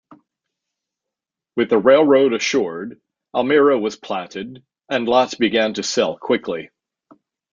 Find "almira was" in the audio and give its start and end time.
3.35-3.95